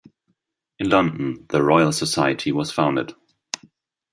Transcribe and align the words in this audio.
In 0.79 0.89
London, 0.89 1.45
the 1.49 1.61
Royal 1.61 1.91
Society 1.91 2.51
was 2.51 2.71
founded. 2.71 3.13